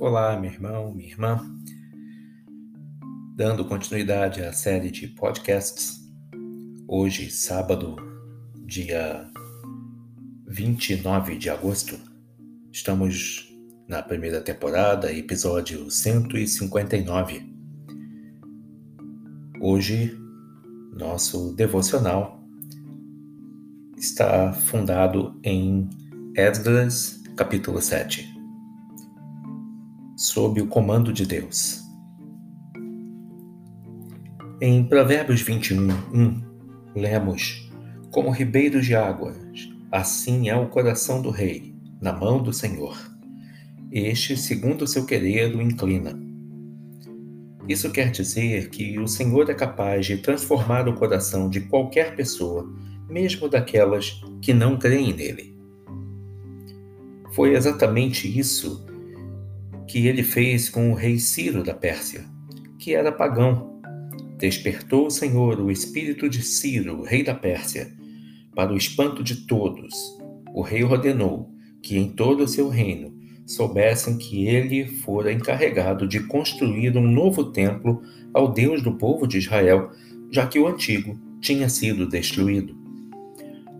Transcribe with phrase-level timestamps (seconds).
[0.00, 1.40] Olá, meu irmão, minha irmã.
[3.34, 6.08] Dando continuidade à série de podcasts,
[6.86, 7.96] hoje, sábado,
[8.64, 9.28] dia
[10.46, 11.98] 29 de agosto,
[12.70, 13.52] estamos
[13.88, 17.52] na primeira temporada, episódio 159.
[19.60, 20.16] Hoje,
[20.96, 22.40] nosso devocional
[23.96, 25.90] está fundado em
[26.36, 28.37] Esdras, capítulo 7
[30.38, 31.82] sob o comando de Deus.
[34.60, 36.42] Em Provérbios 21, 1,
[36.94, 37.68] lemos:
[38.12, 39.36] Como ribeiros de águas,
[39.90, 42.96] assim é o coração do rei, na mão do Senhor.
[43.90, 46.16] Este, segundo o seu querer, o inclina.
[47.66, 52.64] Isso quer dizer que o Senhor é capaz de transformar o coração de qualquer pessoa,
[53.10, 55.58] mesmo daquelas que não creem nele.
[57.32, 58.86] Foi exatamente isso
[59.88, 62.24] que ele fez com o rei Ciro da Pérsia,
[62.78, 63.80] que era pagão.
[64.36, 67.90] Despertou o Senhor o espírito de Ciro, rei da Pérsia,
[68.54, 69.94] para o espanto de todos.
[70.54, 71.50] O rei ordenou
[71.82, 73.16] que em todo o seu reino
[73.46, 78.02] soubessem que ele fora encarregado de construir um novo templo
[78.34, 79.90] ao Deus do povo de Israel,
[80.30, 82.76] já que o antigo tinha sido destruído.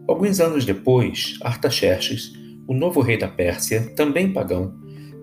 [0.09, 2.33] Alguns anos depois, Artaxerxes,
[2.67, 4.75] o novo rei da Pérsia, também pagão,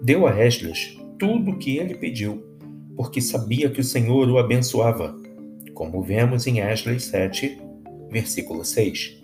[0.03, 2.43] deu a Esdras tudo o que ele pediu,
[2.95, 5.17] porque sabia que o Senhor o abençoava,
[5.73, 7.57] como vemos em Esdras 7,
[8.11, 9.21] versículo 6.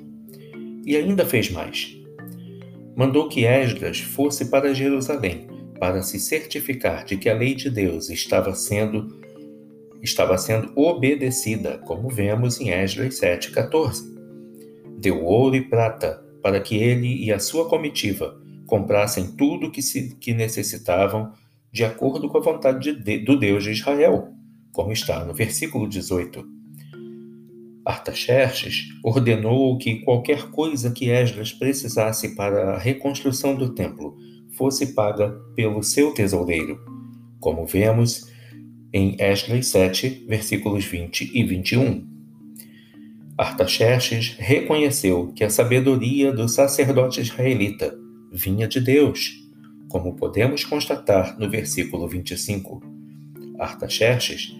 [0.85, 1.95] E ainda fez mais.
[2.95, 5.47] Mandou que Esdras fosse para Jerusalém
[5.79, 9.19] para se certificar de que a lei de Deus estava sendo
[10.03, 14.03] estava sendo obedecida, como vemos em Esdras 7:14.
[14.99, 18.39] Deu ouro e prata para que ele e a sua comitiva
[18.71, 21.33] comprassem tudo que, se, que necessitavam
[21.73, 24.29] de acordo com a vontade de, do Deus de Israel,
[24.71, 26.41] como está no versículo 18.
[27.83, 34.15] Artaxerxes ordenou que qualquer coisa que Esdras precisasse para a reconstrução do templo
[34.55, 36.79] fosse paga pelo seu tesoureiro,
[37.41, 38.31] como vemos
[38.93, 42.07] em Esdras 7, versículos 20 e 21.
[43.37, 47.99] Artaxerxes reconheceu que a sabedoria do sacerdote israelita
[48.31, 49.45] vinha de Deus,
[49.89, 52.81] como podemos constatar no versículo 25.
[53.59, 54.55] Artaxerxes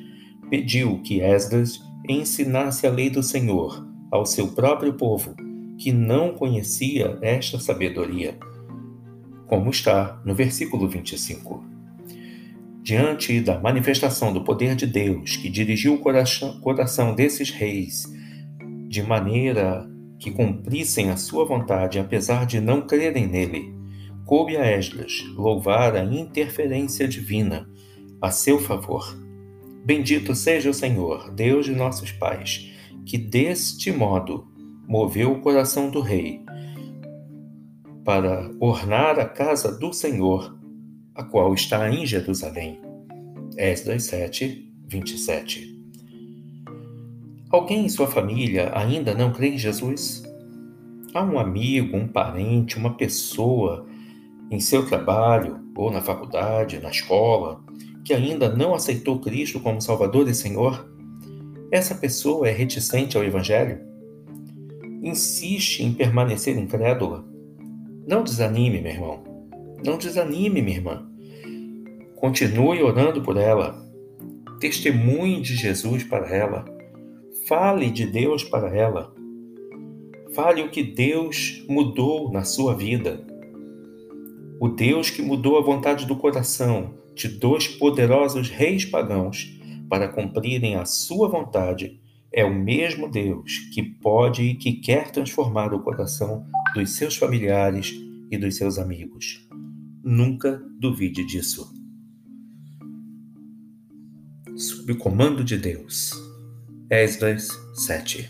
[0.50, 5.34] pediu que Esdras ensinasse a lei do Senhor ao seu próprio povo,
[5.78, 8.38] que não conhecia esta sabedoria,
[9.48, 11.64] como está no versículo 25.
[12.84, 18.04] Diante da manifestação do poder de Deus que dirigiu o coração, desses reis
[18.90, 19.90] de maneira
[20.22, 23.74] que cumprissem a sua vontade apesar de não crerem nele.
[24.24, 27.68] Coube a Esdras louvar a interferência divina
[28.22, 29.18] a seu favor.
[29.84, 32.72] Bendito seja o Senhor, Deus de nossos pais,
[33.04, 34.48] que deste modo
[34.88, 36.46] moveu o coração do rei
[38.06, 40.56] para ornar a casa do Senhor,
[41.16, 42.80] a qual está em Jerusalém.
[43.58, 45.71] Esdras 7, 27.
[47.52, 50.24] Alguém em sua família ainda não crê em Jesus?
[51.14, 53.86] Há um amigo, um parente, uma pessoa
[54.50, 57.62] em seu trabalho ou na faculdade, na escola,
[58.06, 60.90] que ainda não aceitou Cristo como Salvador e Senhor?
[61.70, 63.82] Essa pessoa é reticente ao Evangelho?
[65.04, 67.26] Insiste em permanecer incrédula?
[68.08, 69.24] Não desanime, meu irmão.
[69.86, 71.06] Não desanime, minha irmã.
[72.16, 73.86] Continue orando por ela.
[74.62, 76.64] Testemunhe de Jesus para ela
[77.52, 79.14] Fale de Deus para ela.
[80.34, 83.28] Fale o que Deus mudou na sua vida.
[84.58, 89.60] O Deus que mudou a vontade do coração de dois poderosos reis pagãos
[89.90, 92.00] para cumprirem a sua vontade
[92.32, 97.94] é o mesmo Deus que pode e que quer transformar o coração dos seus familiares
[98.32, 99.46] e dos seus amigos.
[100.02, 101.70] Nunca duvide disso.
[104.56, 106.31] Sob o comando de Deus.
[106.94, 108.30] Esdras 7.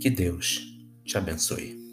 [0.00, 0.62] Que Deus
[1.04, 1.83] te abençoe.